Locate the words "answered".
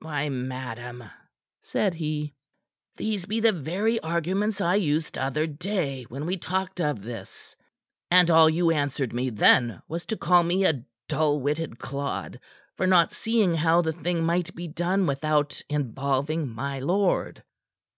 8.70-9.12